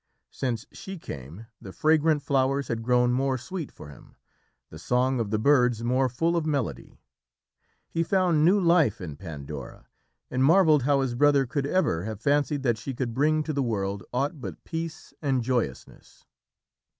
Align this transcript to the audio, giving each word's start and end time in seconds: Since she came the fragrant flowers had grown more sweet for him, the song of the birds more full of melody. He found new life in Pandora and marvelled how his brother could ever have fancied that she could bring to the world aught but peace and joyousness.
Since 0.31 0.65
she 0.71 0.97
came 0.97 1.45
the 1.61 1.71
fragrant 1.71 2.23
flowers 2.23 2.69
had 2.69 2.81
grown 2.81 3.13
more 3.13 3.37
sweet 3.37 3.71
for 3.71 3.89
him, 3.89 4.15
the 4.71 4.79
song 4.79 5.19
of 5.19 5.29
the 5.29 5.37
birds 5.37 5.83
more 5.83 6.09
full 6.09 6.35
of 6.35 6.43
melody. 6.43 6.97
He 7.87 8.01
found 8.01 8.43
new 8.43 8.59
life 8.59 8.99
in 8.99 9.15
Pandora 9.15 9.85
and 10.31 10.43
marvelled 10.43 10.81
how 10.81 11.01
his 11.01 11.13
brother 11.13 11.45
could 11.45 11.67
ever 11.67 12.05
have 12.05 12.19
fancied 12.19 12.63
that 12.63 12.79
she 12.79 12.95
could 12.95 13.13
bring 13.13 13.43
to 13.43 13.53
the 13.53 13.61
world 13.61 14.01
aught 14.11 14.41
but 14.41 14.63
peace 14.63 15.13
and 15.21 15.43
joyousness. 15.43 16.25